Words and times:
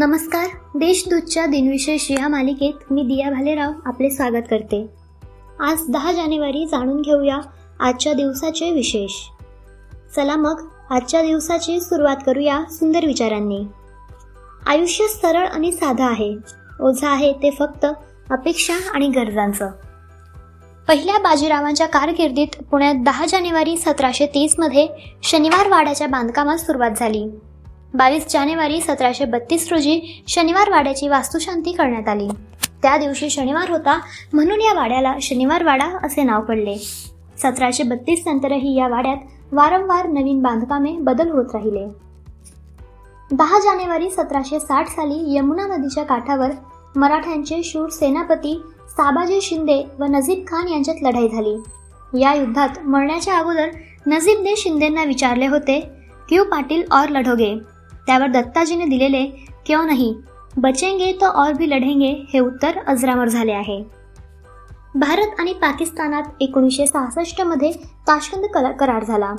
नमस्कार. 0.00 0.46
देशदूतच्या 0.74 1.46
दिनविशेष 1.46 2.10
या 2.10 2.28
मालिकेत 2.28 2.92
मी 2.92 3.02
दिया 3.02 3.30
भालेराव 3.30 3.72
आपले 3.84 4.10
स्वागत 4.10 4.42
करते. 4.50 4.86
आज 5.60 5.82
दहा 5.88 6.12
जानेवारी 6.12 6.66
जाणून 6.66 7.00
घेऊया 7.00 7.38
आजच्या 7.80 8.12
दिवसाचे 8.12 8.70
विशेष. 8.70 9.12
चला 10.16 10.36
मग 10.36 10.68
आजच्या 10.90 11.22
दिवसाची 11.22 11.80
सुरुवात 11.80 12.16
करूया 12.26 12.60
सुंदर 12.70 13.06
विचारांनी. 13.06 13.60
आयुष्य 14.66 15.04
सरळ 15.06 15.46
आणि 15.46 15.72
साधं 15.72 16.04
आहे. 16.04 16.36
ओझं 16.80 17.06
आहे 17.06 17.32
ते 17.32 17.50
फक्त 17.50 17.86
अपेक्षा 18.30 18.74
आणि 18.94 19.08
गरजांचं. 19.08 19.70
पहिल्या 20.88 21.18
बाजीरावांच्या 21.18 21.86
कारकिर्दीत 21.86 22.62
पुण्यात 22.70 22.94
दहा 23.04 23.26
जानेवारी 23.26 23.76
सतराशे 23.76 24.26
तीसमध्ये 24.26 24.88
शनिवार 25.22 25.68
वाड्याच्या 25.68 26.06
बांधकामास 26.06 26.66
सुरुवात 26.66 26.90
झाली. 26.96 27.30
बावीस 27.94 28.26
जानेवारी 28.28 28.80
सतराशे 28.80 29.24
बत्तीस 29.24 29.68
रोजी 29.72 30.22
शनिवार 30.28 30.70
वाड्याची 30.70 31.08
वास्तुशांती 31.08 31.72
करण्यात 31.72 32.08
आली. 32.08 32.28
त्या 32.82 32.96
दिवशी 32.96 33.30
शनिवार 33.30 33.70
होता 33.70 33.98
म्हणून 34.32 34.60
या 34.60 34.72
वाड्याला 34.74 35.14
शनिवार 35.22 35.64
वाडा 35.64 35.84
असे 36.02 36.22
नाव 36.22 36.40
पडले. 36.40 36.76
सतराशे 37.38 37.82
बत्तीस 37.82 38.22
नंतरही 38.26 38.76
या 38.78 38.88
वाड्यात 38.88 39.16
वारंवार 39.52 40.06
नवीन 40.06 40.42
बांधकामे 40.42 40.92
बदल 40.98 41.30
होत 41.30 41.54
राहिले. 41.54 41.86
दहा 43.30 43.58
जानेवारी 43.58 44.10
सतराशे 44.10 44.60
साठ 44.60 44.88
साली 44.88 45.36
यमुना 45.36 45.66
नदीच्या 45.66 46.04
काठावर 46.04 46.50
मराठ्यांचे 46.96 47.62
शूर 47.62 47.88
सेनापती 47.88 48.60
साबाजी 48.90 49.40
शिंदे 49.40 49.82
व 49.98 50.04
नजीब 50.04 50.44
खान 50.48 50.68
यांच्यात 50.68 51.02
लढाई 51.02 51.28
झाली. 51.28 51.56
या 52.20 52.34
युद्धात 52.34 52.78
मरण्याच्या 52.84 53.38
अगोदर 53.38 53.68
नजीबने 54.06 54.54
शिंदेंना 54.56 55.04
विचारले 55.04 55.46
होते 55.46 55.80
क्यू 56.28 56.44
पाटील 56.44 56.82
और 56.92 57.08
लढोगे? 57.08 57.54
त्यावर 58.08 58.26
दत्ताजीने 58.32 58.84
दिलेले 58.86 59.24
क्यों 59.66 59.84
नाही 59.86 60.12
बचेंगे 60.56 61.12
तो 61.12 61.26
और 61.42 61.52
भी 61.52 61.66
लढेंगे 61.66 62.10
हे 62.32 62.38
उत्तर 62.40 62.78
अजरामर 62.86 63.28
झाले 63.28 63.52
आहे. 63.52 63.82
भारत 64.94 65.40
आणि 65.40 65.52
पाकिस्तानात 65.52 66.42
एकोणीसशे 66.42 66.86
सहासष्टमध्ये 66.86 67.70
ताशकंद 68.08 68.46
करार 68.80 69.04
झाला. 69.04 69.34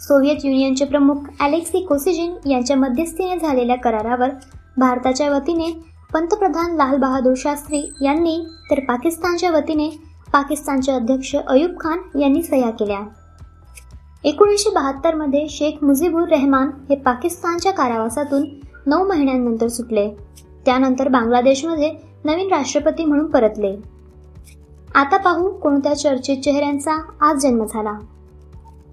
सोव्हिएत 0.00 0.44
युनियनचे 0.44 0.84
प्रमुख 0.84 1.26
अलेक्सी 1.40 1.84
कोसिजिन 1.86 2.34
यांच्या 2.50 2.76
मध्यस्थीने 2.76 3.38
झालेल्या 3.38 3.76
करारावर 3.76 4.30
भारताच्या 4.78 5.30
वतीने 5.30 5.70
पंतप्रधान 6.12 6.74
लाल 6.76 6.96
बहादूर 6.96 7.34
शास्त्री 7.36 7.82
यांनी 8.02 8.38
तर 8.70 8.80
पाकिस्तानच्या 8.88 9.50
वतीने 9.50 9.88
पाकिस्तानचे 10.32 10.92
अध्यक्ष 10.92 11.34
अयूब 11.36 11.78
खान 11.80 12.20
यांनी 12.20 12.42
सह्या 12.42 12.70
केल्या. 12.70 13.00
एकोणीसशे 14.24 14.70
बहात्तरमध्ये 14.74 15.46
शेख 15.48 15.84
मुजीबुर 15.84 16.22
रेहमान 16.22 16.70
हे 16.90 16.96
पाकिस्तानच्या 16.96 17.72
कारावासातून 17.72 18.48
नऊ 18.86 19.08
महिन्यांनंतर 19.08 19.68
सुटले. 19.68 20.10
त्यानंतर 20.64 21.08
बांगलादेशमध्ये 21.08 21.92
नवीन 22.24 22.48
राष्ट्रपती 22.48 23.04
म्हणून 23.04 23.26
परतले. 23.26 23.76
आता 24.94 25.16
पाहू 25.16 25.50
कोणत्या 25.50 25.94
चर्चित 25.94 26.42
चेहऱ्यांचा 26.42 26.92
आज 27.20 27.36
जन्म 27.36 27.64
झाला. 27.64 27.92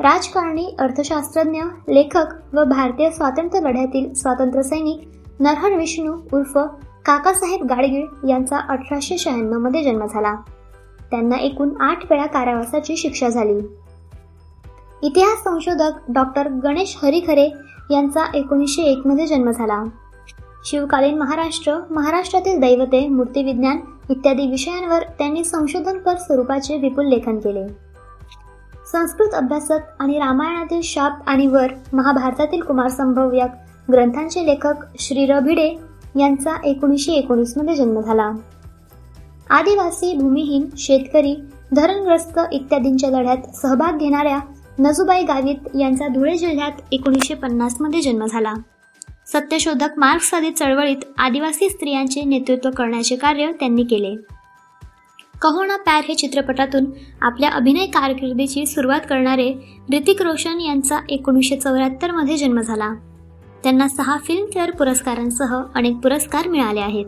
राजकारणी 0.00 0.74
अर्थशास्त्रज्ञ 0.78 1.62
लेखक 1.88 2.54
व 2.54 2.64
भारतीय 2.64 3.10
स्वातंत्र्य 3.10 3.68
लढ्यातील 3.68 4.12
स्वातंत्र्य 4.12 4.62
सैनिक 4.62 5.08
नरहर 5.40 5.72
विष्णू 5.72 6.12
उर्फ 6.32 6.58
काकासाहेब 7.04 7.66
गाडगीळ 7.66 8.06
यांचा 8.28 8.58
अठराशे 8.58 9.18
शहाण्णवमध्ये 9.18 9.82
जन्म 9.82 10.06
झाला. 10.06 10.34
त्यांना 11.10 11.36
एकूण 11.36 11.70
आठ 11.80 12.12
वेळा 12.12 12.26
कारावासाची 12.26 12.96
शिक्षा 12.96 13.28
झाली. 13.28 13.60
इतिहास 15.02 15.44
संशोधक 15.44 15.90
डॉक्टर 16.08 16.48
गणेश 16.48 16.98
हरिखरे 17.02 17.50
यांचा 17.90 18.24
एकोणीसशे 18.34 18.82
एकमध्ये 18.82 19.26
जन्म 19.26 19.50
झाला. 19.50 19.84
शिवकालीन 20.64 21.18
महाराष्ट्र 21.18 21.78
महाराष्ट्रातील 21.90 22.60
दैवते 22.60 23.08
मूर्तिविज्ञान 23.08 23.78
इत्यादी 24.10 24.46
विषयांवर 24.46 25.02
त्यांनी 25.02 25.44
संशोधनपर 25.44 26.16
स्वरूपाचे 26.16 26.76
विपुल 26.76 27.08
लेखन 27.08 27.38
केले. 27.38 27.68
संस्कृत 28.92 29.34
अभ्यासक 29.34 29.78
आणि 29.98 30.18
रामायणातील 30.18 30.80
शाप 30.82 31.12
आणि 31.26 31.46
वर 31.46 31.66
महाभारतातील 31.92 32.60
कुमारसंभव 32.60 33.32
या 33.32 33.46
ग्रंथांचे 33.92 34.46
लेखक 34.46 34.74
श्री 35.00 35.26
र. 35.26 35.40
भिडे 35.40 35.74
यांचा 36.20 36.60
एकोणीसशे 36.64 37.12
एकोणीसमध्ये 37.12 37.74
जन्म 37.74 38.00
झाला. 38.00 38.30
आदिवासी 39.50 40.16
भूमिहीन 40.16 40.66
शेतकरी 40.76 41.36
धरणग्रस्त 41.74 42.40
इत्यादींच्या 42.52 43.10
लढ्यात 43.10 43.56
सहभाग 43.56 43.98
घेणाऱ्या 43.98 44.38
नजुबाई 44.78 45.22
गावित 45.22 45.76
यांचा 45.80 46.08
धुळे 46.08 46.36
जिल्ह्यात 46.36 46.72
एकोणीसशे 46.92 47.34
पन्नासमध्ये 47.34 48.00
जन्म 48.00 48.26
झाला. 48.26 48.54
सत्यशोधक 49.26 49.88
मार्क्सवादी 49.96 50.50
चळवळीत 50.50 50.96
आदिवासी 51.18 51.70
स्त्रियांचे 51.70 52.22
नेतृत्व 52.24 52.70
करण्याचे 52.70 53.16
कार्य 53.16 53.52
त्यांनी 53.52 53.84
केले. 53.84 54.14
कहोना 55.42 55.76
पॅर 55.76 56.04
हे 56.08 56.14
चित्रपटातून 56.14 56.84
आपल्या 57.22 57.50
अभिनय 57.50 57.86
कारकिर्दीची 57.86 58.66
सुरुवात 58.66 59.00
करणारे 59.00 59.52
ऋतिक 59.94 60.22
रोशन 60.22 60.60
यांचा 60.60 60.98
एकोणीसशे 61.08 61.56
चौऱ्याहत्तरमध्ये 61.56 62.36
जन्म 62.36 62.60
झाला. 62.60 62.94
त्यांना 63.62 63.88
सहा 63.88 64.16
फिल्मफेअर 64.24 64.70
पुरस्कारांसह 64.70 65.62
अनेक 65.74 65.96
पुरस्कार 65.96 66.48
मिळाले 66.48 66.80
आहेत. 66.80 67.06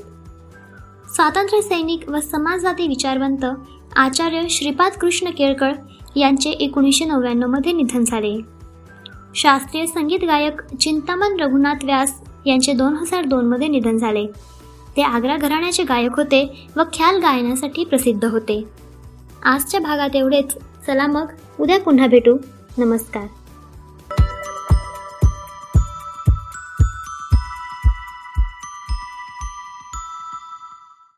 स्वातंत्र्य 1.14 1.60
सैनिक 1.62 2.08
व 2.08 2.20
समाजवादी 2.20 2.87
विचारवंत 2.87 3.44
आचार्य 3.97 4.42
श्रीपाद 4.50 4.92
कृष्ण 4.92 5.31
केळकर 5.31 5.72
यांचे 6.16 6.50
एकोणीसशे 6.50 7.04
नव्याण्णवमध्ये 7.04 7.72
निधन 7.72 8.04
झाले. 8.04 8.41
शास्त्रीय 9.34 9.87
संगीत 9.87 10.19
गायक 10.22 10.75
चिंतामन 10.75 11.41
रघुनाथ 11.41 11.84
व्यास 11.84 12.21
यांचे 12.47 12.72
दोन 12.72 12.97
हजार 12.97 13.25
दोनमध्ये 13.25 13.69
निधन 13.69 13.97
झाले. 13.97 14.26
ते 14.97 15.03
आग्रा 15.03 15.37
घराण्याचे 15.37 15.82
गायक 15.82 16.16
होते 16.16 16.69
व 16.76 16.82
ख्याल 16.93 17.16
गायनासाठी 17.16 17.84
प्रसिद्ध 17.84 18.25
होते. 18.25 18.65
आजच्या 19.44 19.81
भागात 19.81 20.16
एवढेच. 20.16 20.56
चला 20.87 21.06
मग 21.06 21.26
उद्या 21.60 21.81
पुन्हा 21.81 22.06
भेटू. 22.06 22.37
नमस्कार. 22.78 23.26